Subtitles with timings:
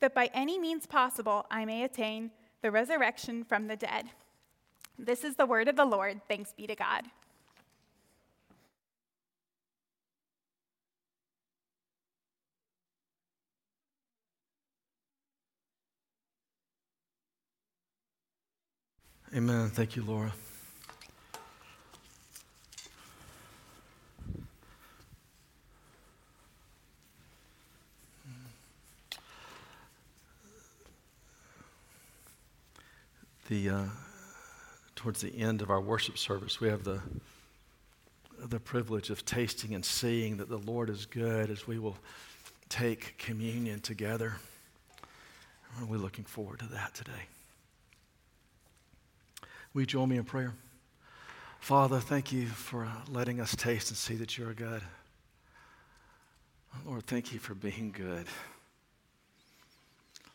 [0.00, 2.30] that by any means possible I may attain
[2.62, 4.06] the resurrection from the dead.
[4.98, 6.20] This is the word of the Lord.
[6.28, 7.04] Thanks be to God.
[19.34, 19.68] Amen.
[19.70, 20.32] Thank you, Laura.
[33.48, 33.84] The uh,
[34.94, 37.00] towards the end of our worship service, we have the
[38.38, 41.96] the privilege of tasting and seeing that the Lord is good as we will
[42.68, 44.36] take communion together.
[45.88, 47.10] We're looking forward to that today.
[49.72, 50.54] Will you join me in prayer?
[51.58, 54.82] Father, thank you for letting us taste and see that you're good.
[56.86, 58.26] Lord, thank you for being good.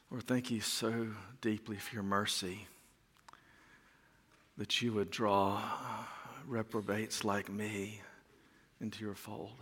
[0.09, 1.07] Lord, thank you so
[1.41, 2.67] deeply for your mercy
[4.59, 6.03] that you would draw uh,
[6.45, 8.01] reprobates like me
[8.81, 9.55] into your fold.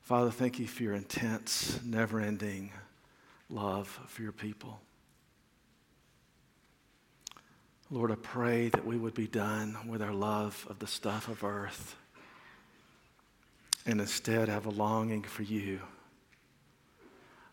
[0.00, 2.72] Father, thank you for your intense, never ending
[3.50, 4.80] love for your people.
[7.90, 11.44] Lord, I pray that we would be done with our love of the stuff of
[11.44, 11.96] earth
[13.84, 15.80] and instead have a longing for you,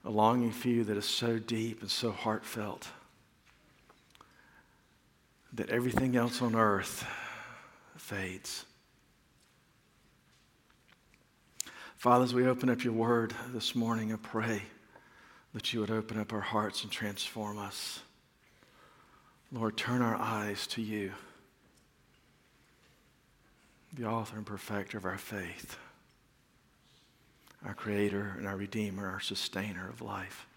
[0.05, 2.87] a longing for you that is so deep and so heartfelt
[5.55, 7.05] that everything else on earth
[7.95, 8.65] fades.
[11.95, 14.63] Father, as we open up your word this morning, I pray
[15.53, 17.99] that you would open up our hearts and transform us.
[19.51, 21.11] Lord, turn our eyes to you,
[23.93, 25.77] the author and perfecter of our faith,
[27.63, 30.47] our creator and our redeemer, our sustainer of life.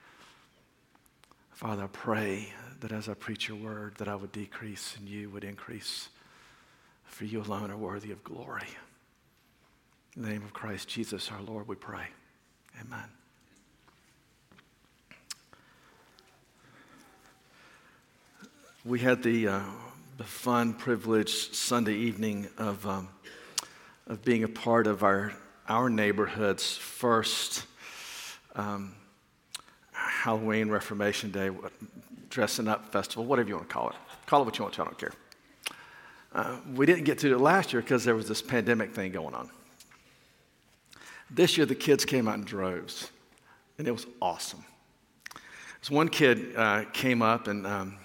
[1.52, 5.30] Father, I pray that as I preach your word, that I would decrease and you
[5.30, 6.08] would increase.
[7.04, 8.66] For you alone are worthy of glory.
[10.16, 12.06] In the name of Christ Jesus our Lord, we pray.
[12.80, 13.04] Amen.
[18.84, 19.60] We had the, uh,
[20.16, 23.08] the fun, privileged Sunday evening of, um,
[24.06, 25.32] of being a part of our,
[25.68, 27.64] our neighborhood's first.
[28.54, 28.94] Um,
[29.92, 31.50] Halloween, Reformation Day,
[32.36, 33.96] dressing up festival, whatever you want to call it.
[34.26, 35.12] Call it what you want to, I don't care.
[36.34, 39.34] Uh, we didn't get to it last year because there was this pandemic thing going
[39.34, 39.48] on.
[41.30, 43.10] This year, the kids came out in droves,
[43.78, 44.62] and it was awesome.
[45.80, 47.96] So one kid uh, came up, and, um,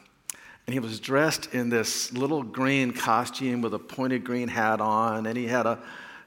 [0.65, 5.25] and he was dressed in this little green costume with a pointed green hat on,
[5.25, 5.77] and he had a,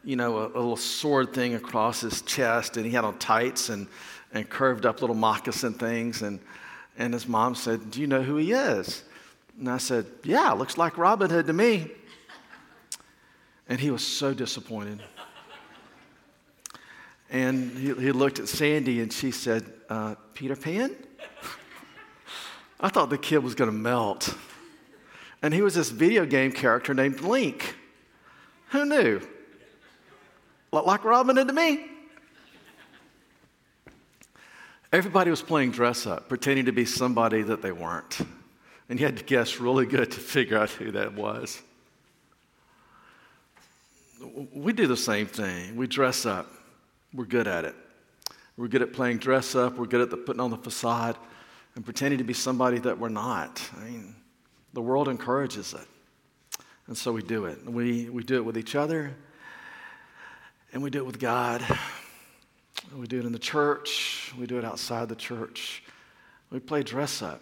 [0.05, 3.71] you know, a, a little sword thing across his chest, and he had on tights,
[3.71, 3.87] and
[4.35, 6.21] and curved up little moccasin things.
[6.21, 6.39] And,
[6.97, 9.03] and his mom said, Do you know who he is?
[9.59, 11.91] And I said, Yeah, looks like Robin Hood to me.
[13.69, 15.03] And he was so disappointed.
[17.31, 20.95] And he, he looked at Sandy and she said, uh, Peter Pan?
[22.79, 24.37] I thought the kid was going to melt.
[25.43, 27.75] And he was this video game character named Link.
[28.69, 29.21] Who knew?
[30.71, 31.87] Like Robin Hood to me.
[34.95, 38.21] Everybody was playing dress up, pretending to be somebody that they weren't.
[38.89, 41.61] And you had to guess really good to figure out who that was.
[44.53, 45.75] We do the same thing.
[45.75, 46.49] We dress up.
[47.13, 47.75] We're good at it.
[48.57, 49.79] We're good at playing dress up.
[49.79, 51.19] We're good at the, putting on the facade
[51.75, 53.69] and pretending to be somebody that we're not.
[53.77, 54.15] I mean,
[54.75, 55.89] the world encourages it.
[56.87, 57.69] And so we do it.
[57.69, 59.13] We, we do it with each other,
[60.73, 61.65] and we do it with God.
[62.95, 65.83] We do it in the church, we do it outside the church.
[66.51, 67.41] We play dress up,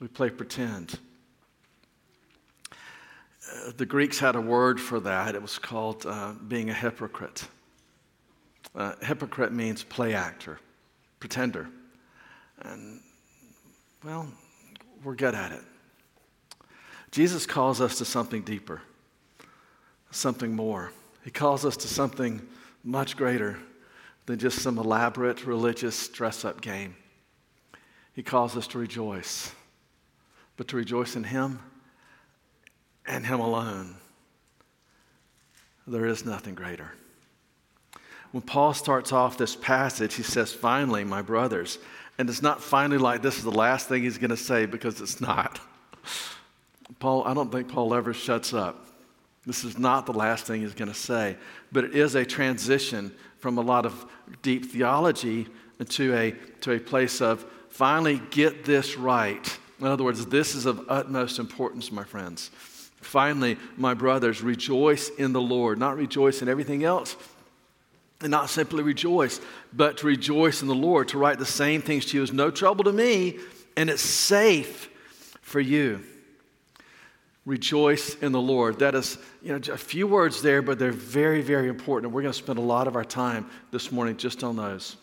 [0.00, 0.98] we play pretend.
[2.72, 5.36] Uh, the Greeks had a word for that.
[5.36, 7.46] It was called uh, being a hypocrite.
[8.74, 10.58] Uh, hypocrite means play actor,
[11.20, 11.68] pretender.
[12.62, 13.00] And,
[14.02, 14.26] well,
[15.04, 15.62] we're good at it.
[17.12, 18.82] Jesus calls us to something deeper,
[20.10, 20.90] something more.
[21.22, 22.44] He calls us to something
[22.82, 23.58] much greater
[24.26, 26.96] than just some elaborate religious dress up game.
[28.12, 29.52] He calls us to rejoice,
[30.56, 31.60] but to rejoice in Him
[33.06, 33.96] and Him alone.
[35.86, 36.92] There is nothing greater.
[38.32, 41.78] When Paul starts off this passage, he says, Finally, my brothers.
[42.18, 45.00] And it's not finally like this is the last thing he's going to say because
[45.00, 45.60] it's not.
[46.98, 48.85] Paul, I don't think Paul ever shuts up.
[49.46, 51.36] This is not the last thing he's going to say,
[51.70, 54.06] but it is a transition from a lot of
[54.42, 55.46] deep theology
[55.88, 56.32] to a,
[56.62, 59.58] to a place of finally get this right.
[59.78, 62.50] In other words, this is of utmost importance, my friends.
[63.00, 67.14] Finally, my brothers, rejoice in the Lord, not rejoice in everything else,
[68.20, 69.40] and not simply rejoice,
[69.72, 72.50] but to rejoice in the Lord, to write the same things to you is no
[72.50, 73.38] trouble to me,
[73.76, 74.88] and it's safe
[75.42, 76.02] for you.
[77.46, 78.80] Rejoice in the Lord.
[78.80, 82.06] That is, you know, a few words there, but they're very, very important.
[82.06, 84.96] And we're going to spend a lot of our time this morning just on those.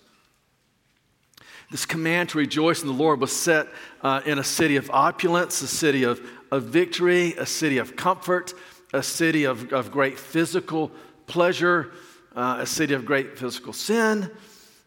[1.71, 3.67] This command to rejoice in the Lord was set
[4.01, 8.53] uh, in a city of opulence, a city of, of victory, a city of comfort,
[8.93, 10.91] a city of, of great physical
[11.27, 11.93] pleasure,
[12.35, 14.29] uh, a city of great physical sin.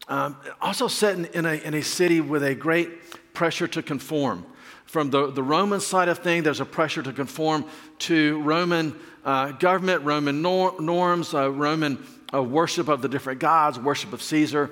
[0.08, 4.44] Um, also set in, in, a, in a city with a great pressure to conform
[4.86, 7.64] from the, the Roman side of things, there's a pressure to conform
[8.00, 13.78] to Roman uh, government, Roman nor- norms, uh, Roman uh, worship of the different gods,
[13.78, 14.70] worship of Caesar,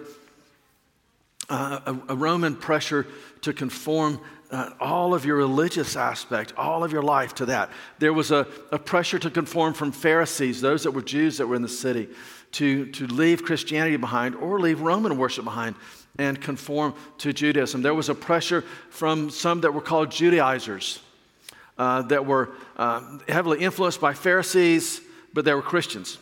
[1.51, 3.07] uh, a, a, Roman pressure
[3.43, 4.21] to conform
[4.51, 7.71] uh, all of your religious aspect, all of your life to that.
[7.99, 11.57] There was a, a pressure to conform from Pharisees, those that were Jews that were
[11.57, 12.09] in the city,
[12.53, 15.75] to, to leave Christianity behind or leave Roman worship behind
[16.19, 17.83] and conform to Judaism.
[17.83, 21.01] There was a pressure from some that were called Judaizers,
[21.79, 25.01] uh, that were uh, heavily influenced by Pharisees,
[25.33, 26.19] but they were Christians.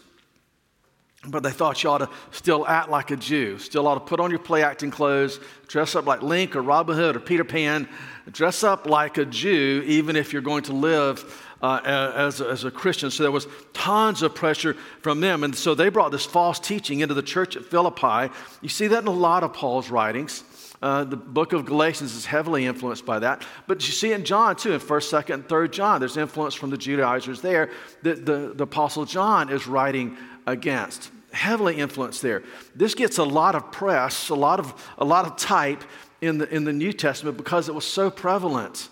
[1.25, 4.19] But they thought you ought to still act like a Jew, still ought to put
[4.19, 7.89] on your play acting clothes, dress up like Link or Robin Hood or Peter Pan,
[8.33, 12.70] dress up like a Jew, even if you're going to live uh, as, as a
[12.70, 13.11] Christian.
[13.11, 15.44] So there was tons of pressure from them.
[15.44, 18.32] And so they brought this false teaching into the church at Philippi.
[18.61, 20.44] You see that in a lot of Paul's writings.
[20.82, 23.44] Uh, the book of Galatians is heavily influenced by that.
[23.69, 26.70] But you see in John, too, in 1st, 2nd, and 3rd John, there's influence from
[26.70, 27.70] the Judaizers there
[28.03, 30.17] that the, the Apostle John is writing
[30.49, 31.12] against.
[31.32, 32.43] Heavily influenced there.
[32.75, 35.84] This gets a lot of press, a lot of, a lot of type
[36.20, 38.89] in the, in the New Testament because it was so prevalent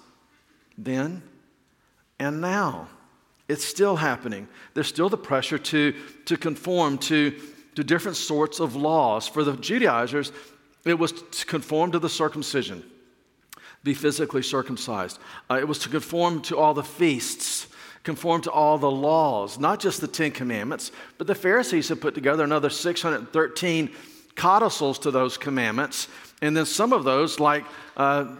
[0.78, 1.22] then
[2.20, 2.88] and now.
[3.48, 4.46] It's still happening.
[4.74, 5.92] There's still the pressure to,
[6.26, 7.32] to conform to,
[7.74, 9.26] to different sorts of laws.
[9.26, 10.30] For the Judaizers,
[10.84, 12.84] it was to conform to the circumcision,
[13.82, 15.18] be physically circumcised.
[15.50, 17.66] Uh, it was to conform to all the feasts,
[18.04, 22.14] conform to all the laws, not just the Ten Commandments, but the Pharisees have put
[22.14, 23.90] together another 613
[24.36, 26.06] codicils to those commandments.
[26.40, 27.64] And then some of those, like
[27.96, 28.36] uh,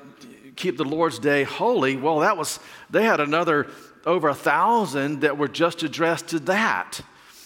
[0.61, 1.97] keep the Lord's day holy.
[1.97, 3.67] Well, that was, they had another
[4.07, 7.00] over a thousand that were just addressed to that.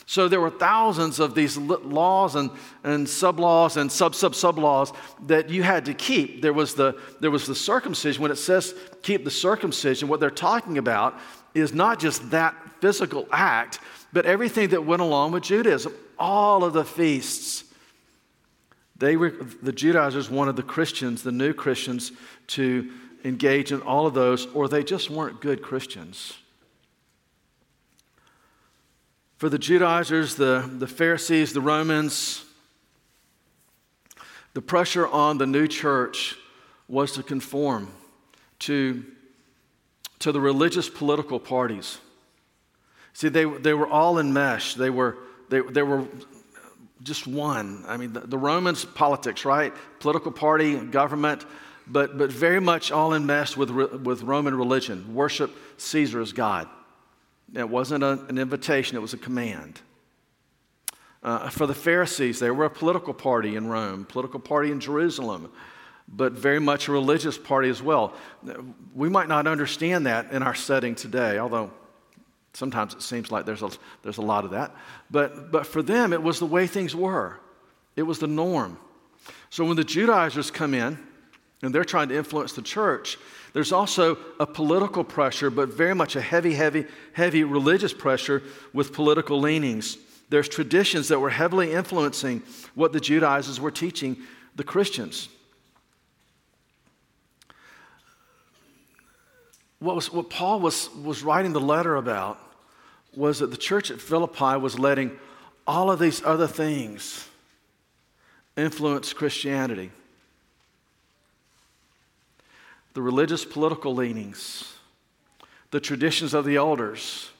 [0.06, 2.50] So there were thousands of these laws and,
[2.82, 4.92] and sub laws and sub sub sub laws
[5.26, 6.42] that you had to keep.
[6.42, 8.20] There was, the, there was the circumcision.
[8.20, 11.18] When it says keep the circumcision, what they're talking about
[11.54, 13.78] is not just that physical act,
[14.12, 15.94] but everything that went along with Judaism.
[16.18, 17.64] All of the feasts,
[18.96, 19.30] they were,
[19.62, 22.12] the Judaizers wanted the Christians, the new Christians,
[22.48, 22.92] to
[23.24, 26.36] engage in all of those, or they just weren't good Christians.
[29.38, 32.44] For the Judaizers, the, the Pharisees, the Romans,
[34.52, 36.36] the pressure on the new church
[36.86, 37.90] was to conform
[38.60, 39.04] to,
[40.20, 41.98] to the religious political parties.
[43.12, 44.78] See, they, they were all enmeshed.
[44.78, 46.06] They were, they, they were
[47.02, 47.84] just one.
[47.86, 49.72] I mean, the, the, Romans, politics, right?
[50.00, 51.44] Political party, government,
[51.86, 55.14] but, but very much all enmeshed with, with Roman religion.
[55.14, 56.68] Worship Caesar as God.
[57.54, 59.80] It wasn't a, an invitation, it was a command.
[61.22, 65.50] Uh, for the Pharisees, they were a political party in Rome, political party in Jerusalem,
[66.06, 68.14] but very much a religious party as well.
[68.94, 71.70] We might not understand that in our setting today, although
[72.52, 73.70] sometimes it seems like there's a,
[74.02, 74.74] there's a lot of that.
[75.10, 77.40] But, but for them, it was the way things were,
[77.96, 78.78] it was the norm.
[79.48, 80.98] So when the Judaizers come in
[81.62, 83.18] and they're trying to influence the church,
[83.52, 88.42] there's also a political pressure, but very much a heavy, heavy, heavy religious pressure
[88.72, 89.96] with political leanings.
[90.28, 92.42] There's traditions that were heavily influencing
[92.74, 94.16] what the Judaizers were teaching
[94.56, 95.28] the Christians.
[99.78, 102.40] What, was, what Paul was, was writing the letter about
[103.14, 105.12] was that the church at Philippi was letting
[105.66, 107.28] all of these other things
[108.56, 109.90] influence Christianity.
[112.94, 114.72] The religious political leanings,
[115.70, 117.30] the traditions of the elders,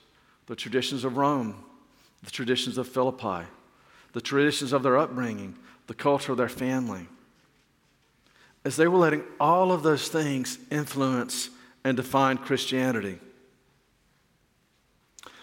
[0.46, 1.64] the traditions of Rome,
[2.23, 3.46] the traditions of Philippi,
[4.12, 5.56] the traditions of their upbringing,
[5.87, 7.08] the culture of their family.
[8.64, 11.50] As they were letting all of those things influence
[11.84, 13.18] and define Christianity.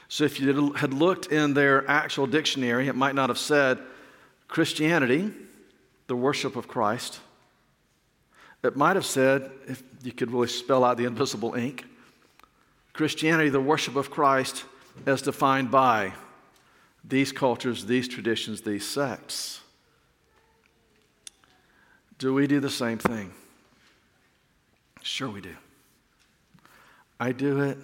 [0.08, 3.80] So, if you had looked in their actual dictionary, it might not have said
[4.50, 5.32] Christianity,
[6.08, 7.22] the worship of Christ.
[8.64, 11.86] It might have said, if you could really spell out the invisible ink,
[12.94, 14.66] Christianity, the worship of Christ
[15.06, 16.14] as defined by
[17.04, 19.62] these cultures, these traditions, these sects.
[22.20, 23.34] Do we do the same thing?
[25.02, 25.56] Sure, we do.
[27.20, 27.78] I do it,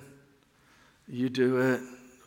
[1.07, 1.81] you do it,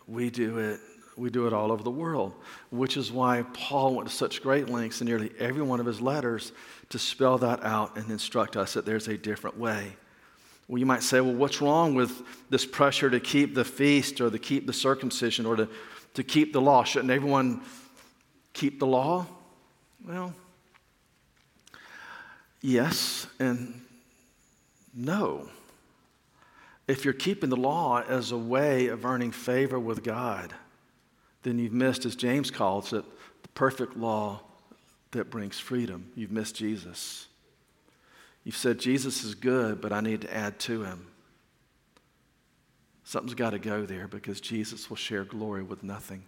[0.09, 0.81] we do it,
[1.17, 2.35] we do it all over the world,
[2.71, 6.01] which is why Paul went to such great lengths in nearly every one of his
[6.01, 6.53] letters
[6.91, 9.97] to spell that out and instruct us that there's a different way.
[10.69, 14.31] Well, you might say, well, what's wrong with this pressure to keep the feast or
[14.31, 15.69] to keep the circumcision or to
[16.15, 16.85] to keep the law.
[16.85, 17.63] Shouldn't everyone
[18.53, 19.27] keep the law?
[20.07, 20.35] Well,
[22.61, 23.81] yes and
[24.95, 25.49] no.
[26.89, 30.53] If you're keeping the law as a way of earning favor with God,
[31.43, 33.05] then you've missed, as James calls it,
[33.43, 34.41] the perfect law
[35.13, 36.11] that brings freedom.
[36.15, 37.27] You've missed Jesus.
[38.45, 41.07] You've said, Jesus is good, but I need to add to him.
[43.05, 46.23] Something's got to go there because Jesus will share glory with nothing.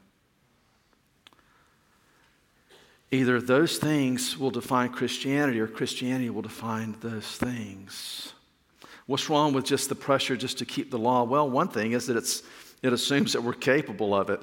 [3.13, 8.33] Either those things will define Christianity or Christianity will define those things.
[9.07, 11.25] What's wrong with just the pressure just to keep the law?
[11.25, 12.43] Well, one thing is that it's,
[12.83, 14.41] it assumes that we're capable of it.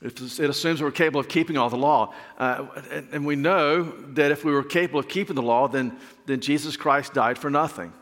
[0.00, 2.14] It, assumes we're capable of keeping all the law.
[2.38, 5.96] Uh, and, and we know that if we were capable of keeping the law, then,
[6.26, 7.92] then Jesus Christ died for nothing.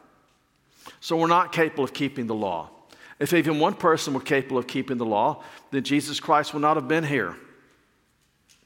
[1.00, 2.70] So we're not capable of keeping the law.
[3.18, 6.76] If even one person were capable of keeping the law, then Jesus Christ would not
[6.76, 7.34] have been here.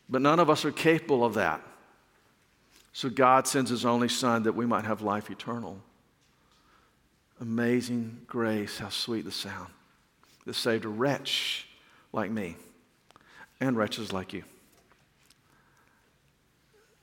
[0.08, 1.62] But none of us are capable of that.
[2.92, 5.80] So God sends his only Son that we might have life eternal.
[7.40, 9.68] Amazing grace, how sweet the sound
[10.46, 11.68] that saved a wretch
[12.12, 12.56] like me
[13.60, 14.42] and wretches like you.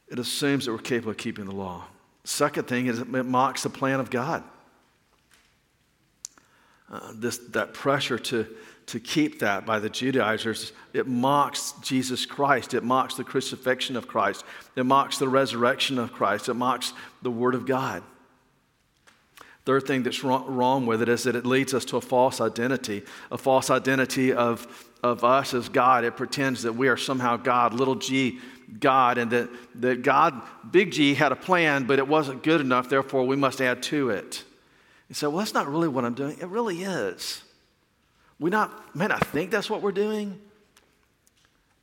[0.07, 1.85] It assumes that we're capable of keeping the law.
[2.23, 4.43] Second thing is it mocks the plan of God.
[6.89, 8.47] Uh, this, that pressure to,
[8.85, 12.73] to keep that by the Judaizers, it mocks Jesus Christ.
[12.73, 14.45] It mocks the crucifixion of Christ.
[14.77, 16.47] It mocks the resurrection of Christ.
[16.47, 18.03] It mocks the Word of God.
[19.67, 23.03] Third thing that's wrong, with it is that it leads us to a false identity,
[23.29, 24.65] a false identity of,
[25.03, 26.05] of us as God.
[26.05, 28.39] It pretends that we are somehow God, little g
[28.79, 29.49] God, and that,
[29.81, 33.59] that God, big G, had a plan, but it wasn't good enough, therefore we must
[33.59, 34.41] add to it.
[35.09, 36.37] You say, well, that's not really what I'm doing.
[36.39, 37.43] It really is.
[38.39, 40.39] We not, may not think that's what we're doing,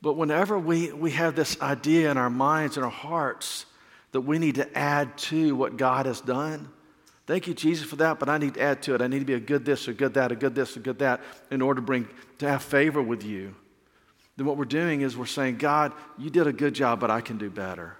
[0.01, 3.67] but whenever we, we have this idea in our minds and our hearts
[4.11, 6.69] that we need to add to what God has done,
[7.25, 9.01] thank you, Jesus, for that, but I need to add to it.
[9.01, 10.99] I need to be a good this, a good that, a good this, a good
[10.99, 12.07] that in order to bring
[12.39, 13.55] to have favor with you.
[14.37, 17.21] Then what we're doing is we're saying, God, you did a good job, but I
[17.21, 17.95] can do better.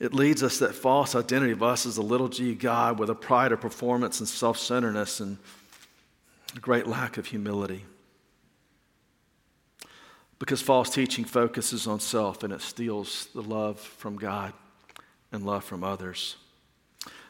[0.00, 3.14] It leads us that false identity of us as a little g God with a
[3.14, 5.38] pride of performance and self centeredness and
[6.56, 7.84] a great lack of humility.
[10.40, 14.52] Because false teaching focuses on self and it steals the love from God
[15.34, 16.36] and love from others.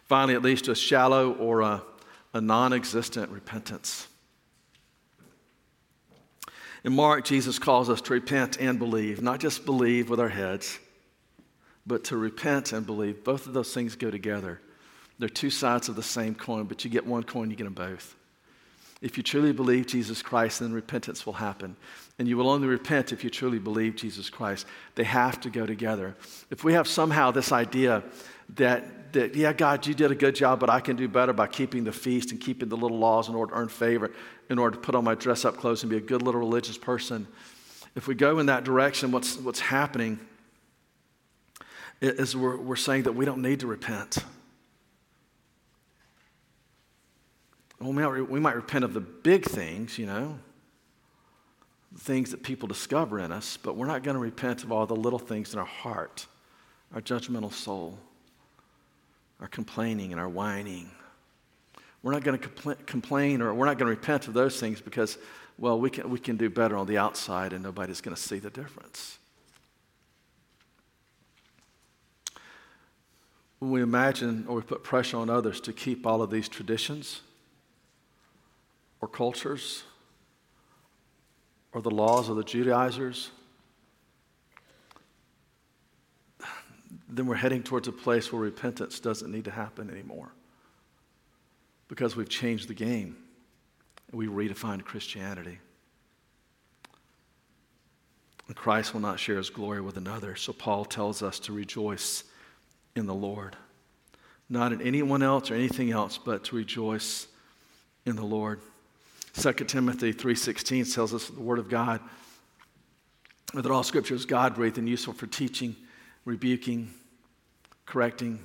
[0.05, 1.83] Finally, it leads to a shallow or a,
[2.35, 4.07] a non existent repentance.
[6.85, 10.79] In Mark, Jesus calls us to repent and believe, not just believe with our heads,
[11.87, 13.25] but to repent and believe.
[13.25, 14.61] Both of those things go together.
[15.19, 17.73] They're two sides of the same coin, but you get one coin, you get them
[17.73, 18.15] both.
[19.05, 21.77] If you truly believe Jesus Christ, then repentance will happen.
[22.19, 24.67] And you will only repent if you truly believe Jesus Christ.
[24.95, 26.17] They have to go together.
[26.51, 28.03] If we have somehow this idea
[28.55, 31.49] that, that, yeah, God, you did a good job, but I can do better by
[31.49, 34.11] keeping the feast and keeping the little laws in order to earn favor,
[34.49, 36.79] in order to put on my dress up clothes and be a good little religious
[36.79, 37.27] person.
[37.95, 40.19] If we go in that direction, what's, what's happening
[42.01, 44.25] is we're, we're saying that we don't need to repent.
[47.81, 50.39] Well, we might, we might repent of the big things, you know,
[51.93, 54.87] the things that people discover in us, but we're not going to repent of all
[54.87, 56.27] the little things in our heart,
[56.95, 57.99] our judgmental soul
[59.41, 60.91] our complaining and our whining.
[62.03, 64.81] We're not going to compl- complain or we're not going to repent of those things
[64.81, 65.19] because,
[65.59, 68.39] well, we can, we can do better on the outside and nobody's going to see
[68.39, 69.19] the difference.
[73.59, 77.23] When we imagine or we put pressure on others to keep all of these traditions
[79.05, 79.83] or cultures
[81.73, 83.31] or the laws of the Judaizers,
[87.11, 90.33] then we're heading towards a place where repentance doesn't need to happen anymore
[91.87, 93.15] because we've changed the game
[94.11, 95.59] and we redefined Christianity.
[98.47, 102.25] And Christ will not share his glory with another, so Paul tells us to rejoice
[102.97, 103.55] in the Lord.
[104.49, 107.27] Not in anyone else or anything else, but to rejoice
[108.07, 108.61] in the Lord.
[109.35, 112.01] 2 Timothy 3.16 tells us the Word of God
[113.53, 115.77] that all Scripture is God-breathed and useful for teaching,
[116.25, 116.93] rebuking,
[117.85, 118.45] correcting,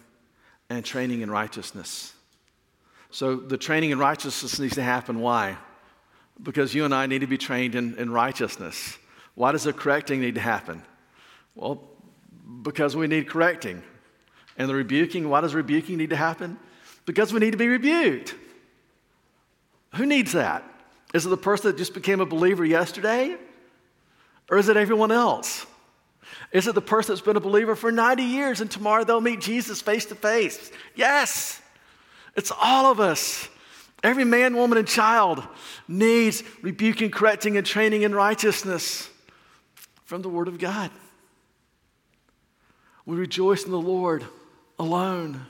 [0.70, 2.14] and training in righteousness.
[3.12, 5.20] So the training in righteousness needs to happen.
[5.20, 5.58] Why?
[6.42, 8.98] Because you and I need to be trained in, in righteousness.
[9.36, 10.84] Why does the correcting need to happen?
[11.56, 11.88] Well,
[12.62, 13.84] because we need correcting.
[14.58, 16.60] And the rebuking, why does rebuking need to happen?
[17.06, 18.36] Because we need to be rebuked.
[19.96, 20.64] Who needs that?
[21.14, 23.36] Is it the person that just became a believer yesterday?
[24.50, 25.66] Or is it everyone else?
[26.52, 29.42] Is it the person that's been a believer for 90 years and tomorrow they'll meet
[29.42, 30.72] Jesus face to face?
[30.96, 31.62] Yes,
[32.36, 33.48] it's all of us.
[34.04, 35.44] Every man, woman, and child
[35.88, 39.10] needs rebuking, correcting, and training in righteousness
[40.06, 40.90] from the Word of God.
[43.06, 44.24] We rejoice in the Lord
[44.78, 45.46] alone.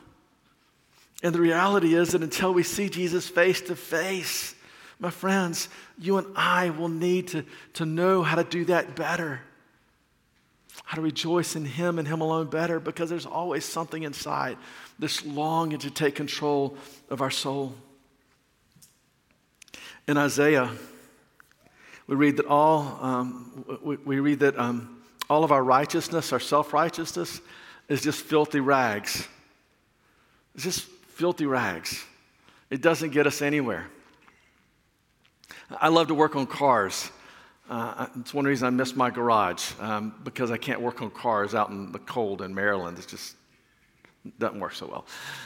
[1.22, 4.56] And the reality is that until we see Jesus face to face,
[5.00, 9.42] my friends, you and I will need to, to know how to do that better
[10.90, 14.58] how to rejoice in Him and Him alone better because there's always something inside,
[14.98, 16.76] this longing to take control
[17.12, 17.76] of our soul.
[20.08, 20.72] In Isaiah,
[22.08, 26.40] we read that all, um, we, we, read that um, all of our righteousness, our
[26.40, 27.40] self righteousness,
[27.88, 29.28] is just filthy rags.
[30.56, 32.04] It's just filthy rags.
[32.72, 33.86] It doesn't get us anywhere.
[35.78, 37.12] I love to work on cars.
[37.70, 41.54] Uh, it's one reason I miss my garage um, because I can't work on cars
[41.54, 42.98] out in the cold in Maryland.
[42.98, 43.36] It just
[44.40, 45.06] doesn't work so well.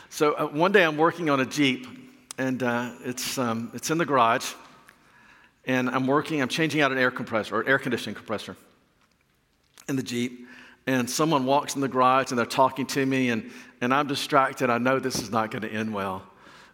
[0.10, 1.88] So uh, one day I'm working on a Jeep,
[2.38, 4.54] and uh, it's, um, it's in the garage,
[5.66, 8.56] and I'm working, I'm changing out an air compressor or air conditioning compressor
[9.90, 10.48] in the Jeep.
[10.88, 14.70] And someone walks in the garage and they're talking to me, and, and I'm distracted.
[14.70, 16.24] I know this is not going to end well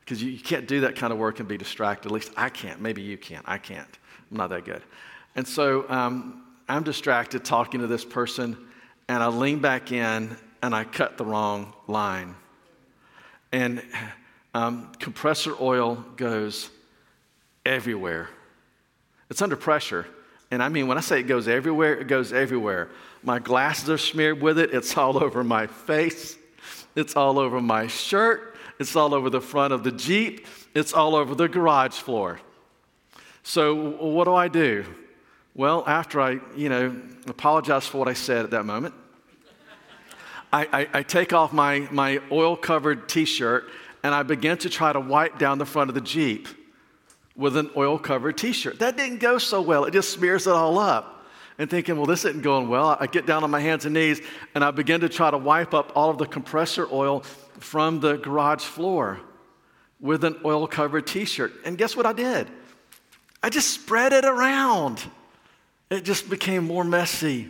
[0.10, 2.08] because you, you can't do that kind of work and be distracted.
[2.08, 2.82] At least I can't.
[2.82, 3.46] Maybe you can't.
[3.48, 3.88] I can't.
[4.32, 4.82] I'm not that good.
[5.36, 8.58] And so um, I'm distracted talking to this person,
[9.08, 12.34] and I lean back in and I cut the wrong line.
[13.52, 13.84] And
[14.56, 16.72] um, compressor oil goes
[17.64, 18.30] everywhere.
[19.30, 20.08] It's under pressure.
[20.50, 22.90] And I mean, when I say it goes everywhere, it goes everywhere.
[23.22, 26.36] My glasses are smeared with it, it's all over my face,
[26.96, 31.16] it's all over my shirt, it's all over the front of the Jeep, it's all
[31.16, 32.40] over the garage floor.
[33.44, 34.86] So, what do I do?
[35.54, 36.96] Well, after I, you know,
[37.28, 38.94] apologize for what I said at that moment,
[40.52, 43.70] I, I, I take off my, my oil covered t shirt
[44.04, 46.48] and I begin to try to wipe down the front of the Jeep
[47.36, 48.80] with an oil covered t shirt.
[48.80, 51.19] That didn't go so well, it just smears it all up.
[51.60, 52.98] And thinking, well, this isn't going well.
[53.00, 54.22] I get down on my hands and knees
[54.56, 57.20] and I begin to try to wipe up all of the compressor oil
[57.60, 59.20] from the garage floor
[60.00, 61.52] with an oil covered t shirt.
[61.66, 62.48] And guess what I did?
[63.44, 65.04] I just spread it around.
[65.90, 67.50] It just became more messy.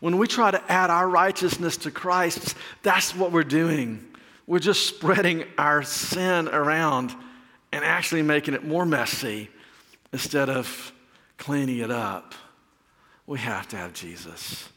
[0.00, 4.06] When we try to add our righteousness to Christ's, that's what we're doing.
[4.46, 7.14] We're just spreading our sin around
[7.72, 9.50] and actually making it more messy
[10.12, 10.92] instead of
[11.38, 12.34] cleaning it up.
[13.26, 14.68] We have to have Jesus.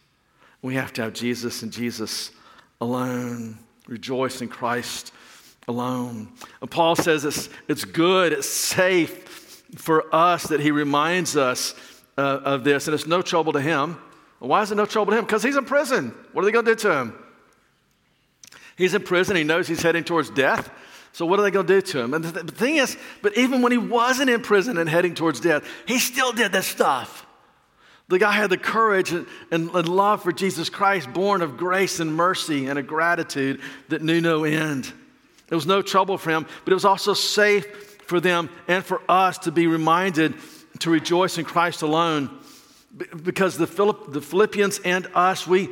[0.61, 2.31] We have to have Jesus and Jesus
[2.81, 3.57] alone.
[3.87, 5.13] Rejoice in Christ
[5.67, 6.29] alone.
[6.61, 11.75] And Paul says it's, it's good, it's safe for us that he reminds us
[12.17, 13.97] uh, of this, and it's no trouble to him.
[14.39, 15.25] Why is it no trouble to him?
[15.25, 16.13] Because he's in prison.
[16.33, 17.13] What are they going to do to him?
[18.77, 19.35] He's in prison.
[19.35, 20.69] He knows he's heading towards death.
[21.11, 22.13] So, what are they going to do to him?
[22.13, 25.67] And the thing is, but even when he wasn't in prison and heading towards death,
[25.85, 27.25] he still did this stuff.
[28.09, 32.13] The guy had the courage and, and, love for Jesus Christ, born of grace and
[32.13, 34.91] mercy and a gratitude that knew no end.
[35.49, 37.67] It was no trouble for him, but it was also safe
[38.07, 40.33] for them and for us to be reminded
[40.79, 42.35] to rejoice in Christ alone.
[43.23, 45.69] Because the, Philipp, the Philippians and us, we,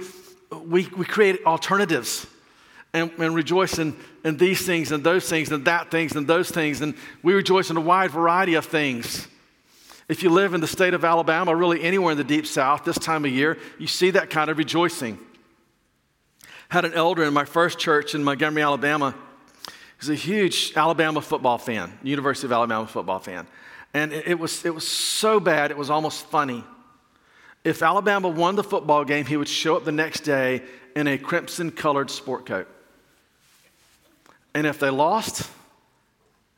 [0.51, 2.27] we, we create alternatives
[2.93, 6.51] and, and rejoice in, in these things and those things and that things and those
[6.51, 6.81] things.
[6.81, 9.27] And we rejoice in a wide variety of things.
[10.09, 12.97] If you live in the state of Alabama, really anywhere in the deep south this
[12.97, 15.19] time of year, you see that kind of rejoicing.
[16.69, 19.13] Had an elder in my first church in Montgomery, Alabama.
[19.99, 23.47] He's a huge Alabama football fan, University of Alabama football fan.
[23.93, 26.63] And it, was, it was so bad, it was almost funny.
[27.63, 30.61] If Alabama won the football game, he would show up the next day
[30.95, 32.67] in a crimson colored sport coat.
[34.53, 35.49] And if they lost,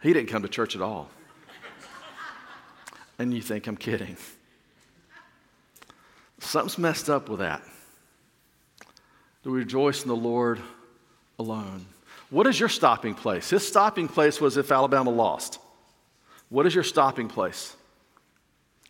[0.02, 1.10] he didn't come to church at all.
[3.20, 4.16] And you think I'm kidding.
[6.40, 7.62] Something's messed up with that.
[9.44, 10.60] Do we rejoice in the Lord
[11.38, 11.86] alone?
[12.30, 13.50] What is your stopping place?
[13.50, 15.60] His stopping place was if Alabama lost.
[16.48, 17.76] What is your stopping place?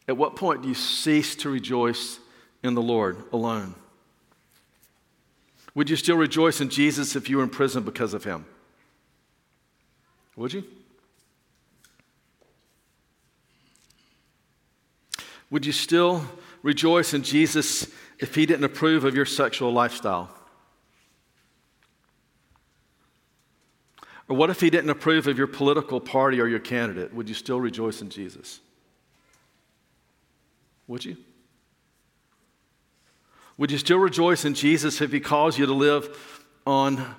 [0.08, 2.20] At what point do you cease to rejoice
[2.64, 3.76] in the Lord alone?
[5.76, 8.46] Would you still rejoice in Jesus if you were in prison because of him?
[10.36, 10.64] Would you?
[15.52, 16.24] Would you still
[16.62, 17.88] rejoice in Jesus
[18.20, 20.30] if he didn't approve of your sexual lifestyle?
[24.28, 27.14] Or what if he didn't approve of your political party or your candidate?
[27.14, 28.60] Would you still rejoice in Jesus?
[30.88, 31.18] Would you?
[33.58, 37.16] Would you still rejoice in Jesus if he calls you to live on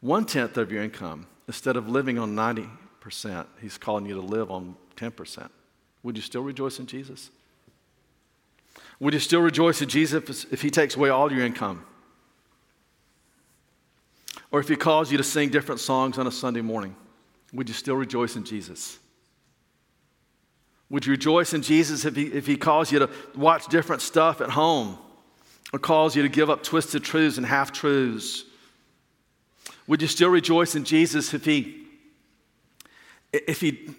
[0.00, 3.46] one tenth of your income instead of living on 90%?
[3.60, 5.50] He's calling you to live on 10%.
[6.04, 7.30] Would you still rejoice in Jesus?
[9.00, 11.84] Would you still rejoice in Jesus if, he takes away all your income?
[14.52, 16.94] Or if he calls you to sing different songs on a Sunday morning,
[17.52, 18.98] would you still rejoice in Jesus?
[20.90, 24.40] Would you rejoice in Jesus if he, if he calls you to watch different stuff
[24.40, 24.98] at home
[25.72, 28.44] or calls you to give up twisted truths and half truths?
[29.86, 31.86] Would you still rejoice in Jesus if he,
[33.32, 33.94] if he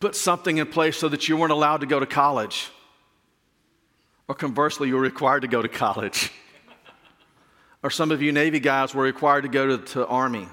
[0.00, 2.70] put something in place so that you weren't allowed to go to college?
[4.28, 6.32] Or conversely, you were required to go to college?
[7.82, 10.48] or some of you Navy guys were required to go to, to Army?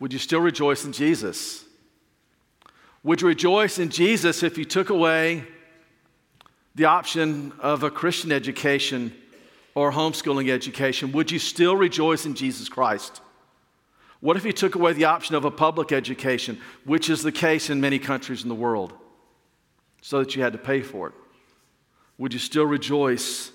[0.00, 1.64] Would you still rejoice in Jesus?
[3.04, 5.44] Would you rejoice in Jesus if you took away
[6.74, 9.14] the option of a Christian education
[9.74, 11.12] or homeschooling education?
[11.12, 13.20] Would you still rejoice in Jesus Christ?
[14.20, 17.70] What if you took away the option of a public education, which is the case
[17.70, 18.92] in many countries in the world,
[20.02, 21.14] so that you had to pay for it?
[22.18, 23.52] Would you still rejoice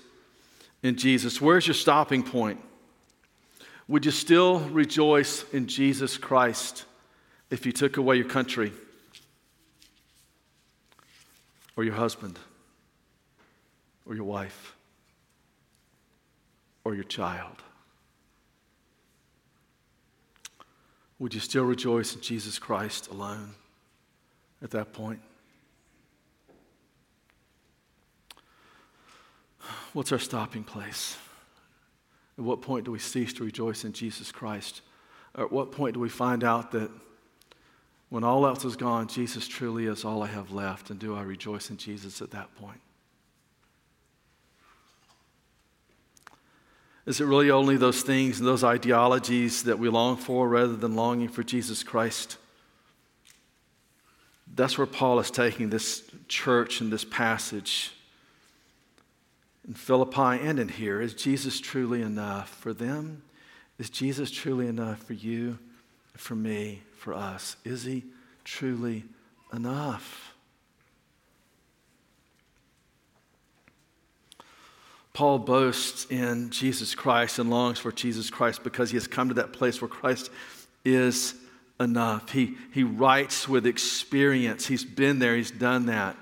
[0.82, 1.40] in Jesus?
[1.40, 2.60] Where's your stopping point?
[3.86, 6.86] Would you still rejoice in Jesus Christ
[7.50, 8.72] if you took away your country
[11.76, 12.38] or your husband
[14.06, 14.74] or your wife
[16.84, 17.56] or your child?
[21.18, 23.54] Would you still rejoice in Jesus Christ alone
[24.62, 25.20] at that point?
[29.92, 31.16] What's our stopping place?
[32.36, 34.82] At what point do we cease to rejoice in Jesus Christ?
[35.36, 36.90] At what point do we find out that
[38.08, 40.90] when all else is gone, Jesus truly is all I have left?
[40.90, 42.80] And do I rejoice in Jesus at that point?
[47.06, 50.96] Is it really only those things and those ideologies that we long for rather than
[50.96, 52.38] longing for Jesus Christ?
[54.54, 57.92] That's where Paul is taking this church in this passage
[59.66, 61.00] in Philippi and in here.
[61.00, 63.22] Is Jesus truly enough for them?
[63.78, 65.58] Is Jesus truly enough for you,
[66.16, 67.56] for me, for us?
[67.64, 68.04] Is he
[68.44, 69.04] truly
[69.52, 70.34] enough?
[75.12, 79.34] Paul boasts in Jesus Christ and longs for Jesus Christ because he has come to
[79.34, 80.30] that place where Christ
[80.84, 81.34] is
[81.78, 82.30] enough.
[82.30, 84.66] He, he writes with experience.
[84.66, 86.16] He's been there, he's done that.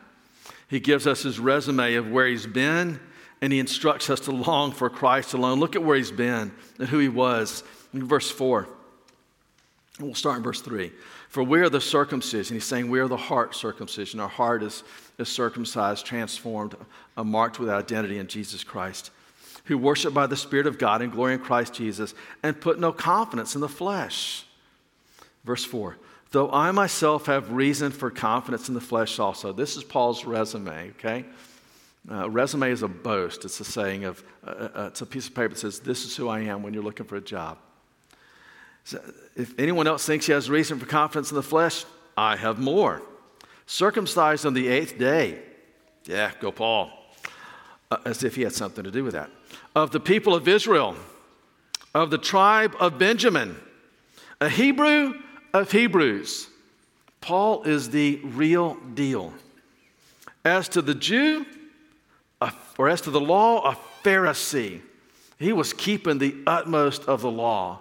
[0.69, 3.01] He gives us his resume of where he's been
[3.43, 5.59] and he instructs us to long for Christ alone.
[5.59, 7.65] Look at where he's been and who he was.
[7.93, 8.69] In verse 4,
[9.99, 10.93] we'll start in verse 3.
[11.29, 12.55] For we are the circumcision.
[12.55, 14.21] He's saying we are the heart circumcision.
[14.21, 14.85] Our heart is,
[15.19, 16.77] is circumcised, transformed,
[17.17, 19.11] uh, marked with identity in Jesus Christ,
[19.65, 22.93] who worship by the Spirit of God and glory in Christ Jesus, and put no
[22.93, 24.47] confidence in the flesh.
[25.45, 25.97] Verse 4
[26.31, 29.53] Though I myself have reason for confidence in the flesh also.
[29.53, 31.25] This is Paul's resume, okay?
[32.11, 33.45] Uh, resume is a boast.
[33.45, 36.17] It's a saying of, uh, uh, it's a piece of paper that says, This is
[36.17, 37.59] who I am when you're looking for a job.
[38.85, 39.01] So
[39.37, 41.85] if anyone else thinks he has reason for confidence in the flesh,
[42.17, 43.03] I have more.
[43.67, 45.39] Circumcised on the eighth day.
[46.05, 46.91] Yeah, go Paul.
[47.91, 49.31] Uh, as if he had something to do with that.
[49.77, 50.97] Of the people of Israel,
[51.95, 53.57] of the tribe of Benjamin,
[54.41, 55.15] a Hebrew
[55.53, 56.49] of Hebrews.
[57.21, 59.33] Paul is the real deal.
[60.45, 61.47] As to the Jew,
[62.79, 64.81] or as to the law, a Pharisee.
[65.39, 67.81] He was keeping the utmost of the law.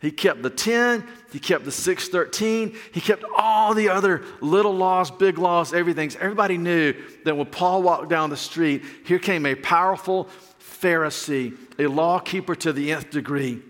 [0.00, 5.12] He kept the 10, he kept the 613, he kept all the other little laws,
[5.12, 6.10] big laws, everything.
[6.18, 10.28] Everybody knew that when Paul walked down the street, here came a powerful
[10.60, 13.62] Pharisee, a law keeper to the nth degree.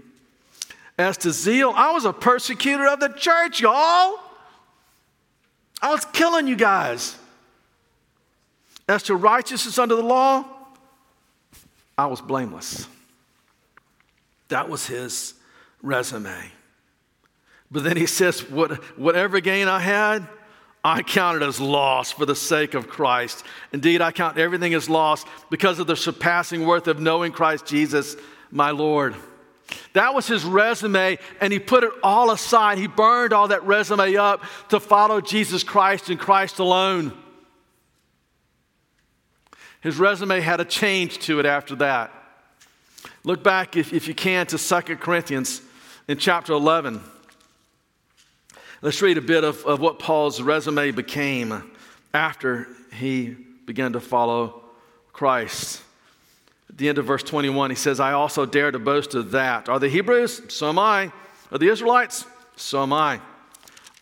[0.96, 4.18] As to zeal, I was a persecutor of the church, y'all.
[5.82, 7.16] I was killing you guys.
[8.88, 10.44] As to righteousness under the law,
[11.96, 12.86] I was blameless.
[14.48, 15.34] That was his
[15.82, 16.50] resume.
[17.70, 20.26] But then he says, what, Whatever gain I had,
[20.84, 23.44] I counted as loss for the sake of Christ.
[23.72, 28.16] Indeed, I count everything as loss because of the surpassing worth of knowing Christ Jesus,
[28.50, 29.14] my Lord.
[29.92, 32.78] That was his resume, and he put it all aside.
[32.78, 37.16] He burned all that resume up to follow Jesus Christ and Christ alone.
[39.82, 42.12] His resume had a change to it after that.
[43.24, 45.60] Look back, if, if you can, to 2 Corinthians
[46.08, 47.00] in chapter 11.
[48.80, 51.70] Let's read a bit of, of what Paul's resume became
[52.14, 54.62] after he began to follow
[55.12, 55.82] Christ.
[56.68, 59.68] At the end of verse 21, he says, I also dare to boast of that.
[59.68, 60.42] Are the Hebrews?
[60.48, 61.12] So am I.
[61.50, 62.24] Are the Israelites?
[62.56, 63.20] So am I.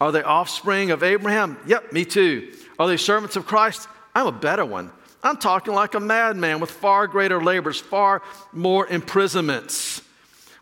[0.00, 1.58] Are they offspring of Abraham?
[1.66, 2.52] Yep, me too.
[2.78, 3.88] Are they servants of Christ?
[4.14, 4.90] I'm a better one.
[5.22, 10.02] I'm talking like a madman with far greater labors, far more imprisonments,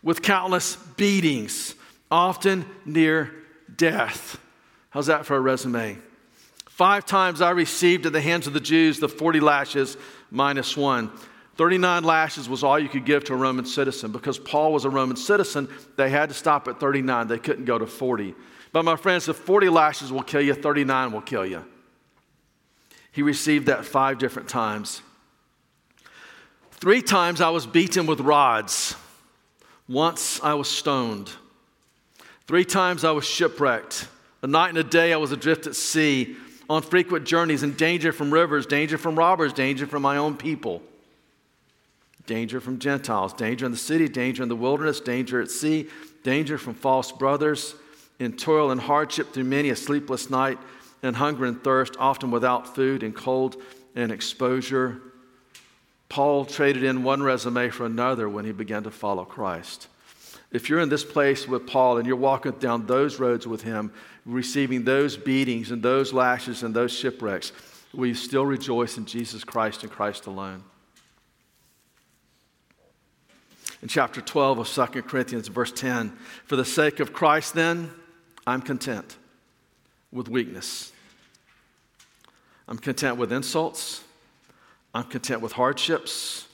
[0.03, 1.75] with countless beatings,
[2.11, 3.31] often near
[3.75, 4.39] death.
[4.89, 5.97] How's that for a resume?
[6.67, 9.97] Five times I received at the hands of the Jews the 40 lashes
[10.31, 11.11] minus one.
[11.57, 14.13] 39 lashes was all you could give to a Roman citizen.
[14.13, 15.67] Because Paul was a Roman citizen,
[15.97, 17.27] they had to stop at 39.
[17.27, 18.33] They couldn't go to 40.
[18.71, 21.65] But my friends, if 40 lashes will kill you, 39 will kill you.
[23.11, 25.01] He received that five different times.
[26.71, 28.95] Three times I was beaten with rods.
[29.87, 31.31] Once I was stoned.
[32.47, 34.07] Three times I was shipwrecked.
[34.41, 36.37] A night and a day I was adrift at sea,
[36.69, 40.81] on frequent journeys, in danger from rivers, danger from robbers, danger from my own people,
[42.27, 45.87] danger from Gentiles, danger in the city, danger in the wilderness, danger at sea,
[46.23, 47.75] danger from false brothers,
[48.19, 50.59] in toil and hardship through many a sleepless night
[51.01, 53.61] and hunger and thirst, often without food and cold
[53.95, 55.01] and exposure.
[56.09, 59.87] Paul traded in one resume for another when he began to follow Christ.
[60.51, 63.91] If you're in this place with Paul and you're walking down those roads with him,
[64.25, 67.51] receiving those beatings and those lashes and those shipwrecks,
[67.93, 70.63] will you still rejoice in Jesus Christ and Christ alone?
[73.81, 76.11] In chapter 12 of 2 Corinthians, verse 10,
[76.45, 77.91] for the sake of Christ, then,
[78.45, 79.18] I'm content
[80.11, 80.91] with weakness.
[82.67, 84.03] I'm content with insults.
[84.93, 86.47] I'm content with hardships.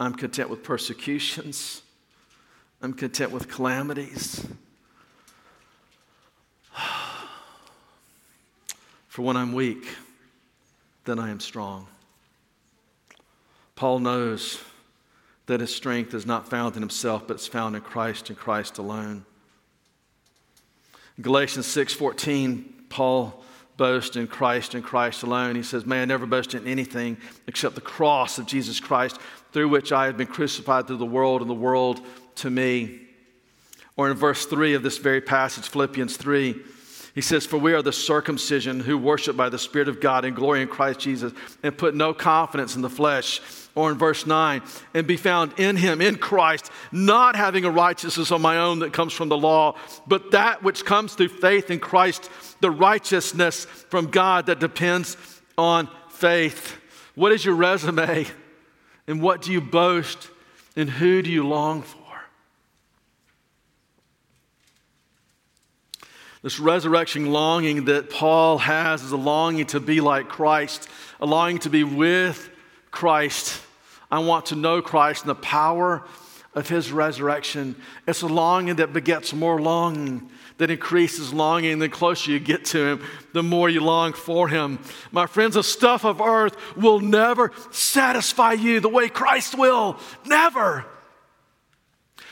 [0.00, 1.82] I'm content with persecutions.
[2.80, 4.46] I'm content with calamities.
[9.08, 9.88] For when I'm weak,
[11.04, 11.88] then I am strong.
[13.74, 14.60] Paul knows
[15.46, 18.78] that his strength is not found in himself, but it's found in Christ and Christ
[18.78, 19.24] alone.
[21.20, 23.42] Galatians 6:14 Paul
[23.76, 25.54] boasts in Christ and Christ alone.
[25.54, 29.18] He says, May I never boast in anything except the cross of Jesus Christ,
[29.52, 32.00] through which I have been crucified through the world and the world
[32.36, 33.00] to me.
[33.96, 36.60] Or in verse 3 of this very passage, Philippians 3,
[37.14, 40.36] he says, For we are the circumcision who worship by the Spirit of God and
[40.36, 43.40] glory in Christ Jesus and put no confidence in the flesh
[43.78, 44.60] or in verse 9,
[44.92, 48.92] and be found in him, in Christ, not having a righteousness of my own that
[48.92, 52.28] comes from the law, but that which comes through faith in Christ,
[52.60, 55.16] the righteousness from God that depends
[55.56, 56.76] on faith.
[57.14, 58.26] What is your resume?
[59.06, 60.28] And what do you boast?
[60.74, 61.98] And who do you long for?
[66.42, 70.88] This resurrection longing that Paul has is a longing to be like Christ,
[71.20, 72.50] a longing to be with
[72.90, 73.60] Christ.
[74.10, 76.02] I want to know Christ and the power
[76.54, 77.76] of his resurrection.
[78.06, 81.78] It's a longing that begets more longing, that increases longing.
[81.78, 84.78] The closer you get to him, the more you long for him.
[85.12, 89.98] My friends, the stuff of earth will never satisfy you the way Christ will.
[90.26, 90.84] Never.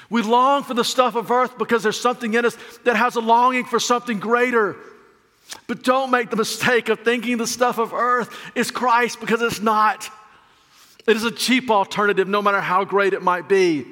[0.09, 3.21] We long for the stuff of earth because there's something in us that has a
[3.21, 4.77] longing for something greater.
[5.67, 9.61] But don't make the mistake of thinking the stuff of earth is Christ because it's
[9.61, 10.09] not.
[11.07, 13.87] It is a cheap alternative, no matter how great it might be.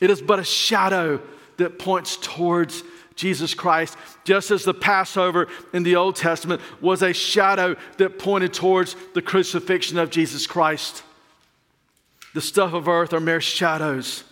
[0.00, 1.20] It is but a shadow
[1.56, 2.82] that points towards
[3.16, 8.54] Jesus Christ, just as the Passover in the Old Testament was a shadow that pointed
[8.54, 11.02] towards the crucifixion of Jesus Christ.
[12.32, 14.24] The stuff of earth are mere shadows.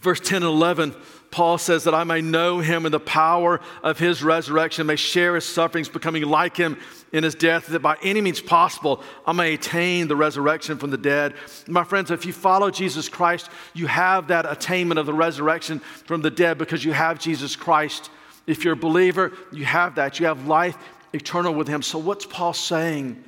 [0.00, 0.94] Verse 10 and 11,
[1.30, 5.36] Paul says that I may know him in the power of his resurrection, may share
[5.36, 6.76] his sufferings, becoming like him
[7.12, 10.98] in his death, that by any means possible I may attain the resurrection from the
[10.98, 11.34] dead.
[11.68, 16.22] My friends, if you follow Jesus Christ, you have that attainment of the resurrection from
[16.22, 18.10] the dead because you have Jesus Christ.
[18.46, 20.18] If you're a believer, you have that.
[20.18, 20.76] You have life
[21.12, 21.82] eternal with him.
[21.82, 23.22] So, what's Paul saying?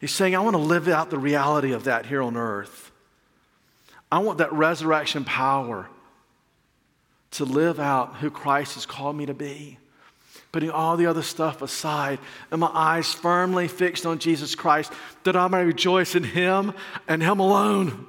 [0.00, 2.92] He's saying, I want to live out the reality of that here on earth.
[4.12, 5.88] I want that resurrection power
[7.34, 9.78] to live out who Christ has called me to be.
[10.52, 12.20] Putting all the other stuff aside
[12.50, 14.92] and my eyes firmly fixed on Jesus Christ,
[15.24, 16.72] that I may rejoice in Him
[17.08, 18.06] and Him alone.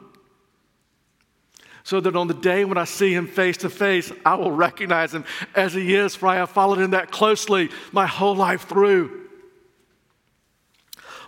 [1.83, 5.13] So that on the day when I see Him face to face, I will recognize
[5.13, 9.27] Him as He is, for I have followed Him that closely my whole life through.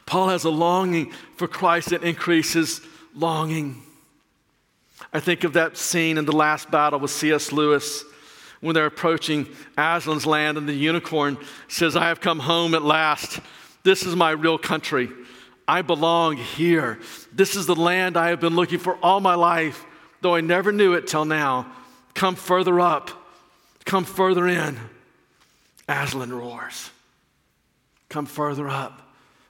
[0.06, 2.82] Paul has a longing for Christ that increases
[3.16, 3.84] longing.
[5.18, 7.52] I think of that scene in the last battle with C.S.
[7.52, 8.06] Lewis
[8.62, 13.40] when they're approaching Aslan's land, and the unicorn says, I have come home at last.
[13.82, 15.10] This is my real country.
[15.68, 17.00] I belong here.
[17.34, 19.84] This is the land I have been looking for all my life,
[20.22, 21.66] though I never knew it till now.
[22.14, 23.10] Come further up,
[23.86, 24.78] come further in.
[25.90, 26.92] Aslan roars.
[28.08, 29.02] Come further up,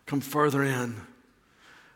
[0.05, 0.95] come further in.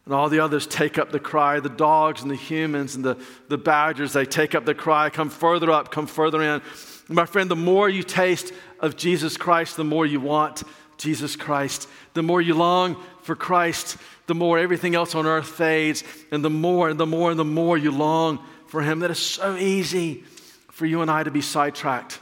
[0.05, 1.59] And all the others take up the cry.
[1.59, 3.17] The dogs and the humans and the,
[3.49, 5.09] the badgers, they take up the cry.
[5.09, 6.61] Come further up, come further in.
[7.07, 10.63] My friend, the more you taste of Jesus Christ, the more you want
[10.97, 11.87] Jesus Christ.
[12.13, 16.03] The more you long for Christ, the more everything else on earth fades.
[16.31, 18.99] And the more and the more and the more you long for Him.
[18.99, 20.23] That is so easy
[20.71, 22.19] for you and I to be sidetracked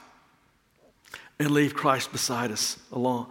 [1.39, 3.27] and leave Christ beside us along,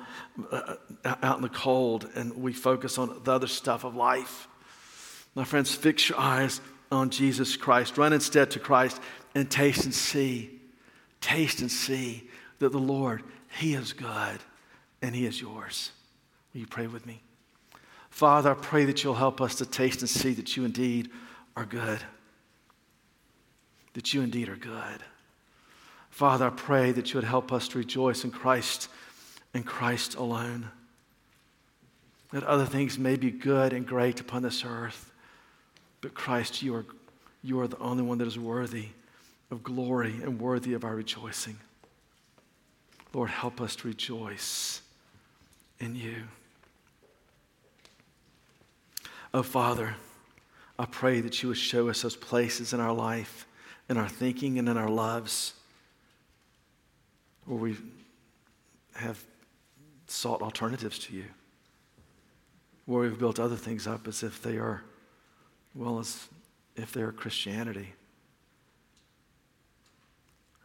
[0.50, 0.74] uh,
[1.04, 4.46] uh, out in the cold, and we focus on the other stuff of life.
[5.34, 7.98] My friends, fix your eyes on Jesus Christ.
[7.98, 9.00] Run instead to Christ
[9.34, 10.50] and taste and see.
[11.20, 12.28] Taste and see
[12.60, 13.22] that the Lord,
[13.58, 14.38] He is good
[15.02, 15.92] and He is yours.
[16.52, 17.20] Will you pray with me?
[18.10, 21.10] Father, I pray that you'll help us to taste and see that you indeed
[21.56, 22.00] are good.
[23.94, 25.02] That you indeed are good.
[26.10, 28.88] Father, I pray that you would help us to rejoice in Christ
[29.54, 30.70] and Christ alone.
[32.32, 35.12] That other things may be good and great upon this earth,
[36.00, 36.84] but Christ, you are,
[37.42, 38.88] you are the only one that is worthy
[39.50, 41.58] of glory and worthy of our rejoicing.
[43.14, 44.82] Lord, help us to rejoice
[45.80, 46.24] in you.
[49.32, 49.96] Oh, Father,
[50.78, 53.46] I pray that you would show us those places in our life,
[53.88, 55.54] in our thinking, and in our lives
[57.46, 57.76] where we
[58.94, 59.22] have
[60.10, 61.24] sought alternatives to you,
[62.86, 64.82] where we've built other things up as if they are,
[65.74, 66.28] well, as
[66.76, 67.92] if they are Christianity.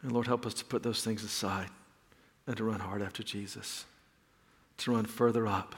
[0.02, 1.68] And Lord, help us to put those things aside
[2.46, 3.84] and to run hard after Jesus,
[4.78, 5.74] to run further up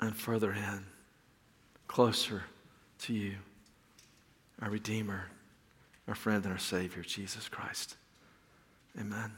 [0.00, 0.86] and further in,
[1.88, 2.44] closer
[3.00, 3.34] to you,
[4.62, 5.28] our Redeemer,
[6.08, 7.96] our friend, and our Savior, Jesus Christ.
[8.98, 9.32] Amen.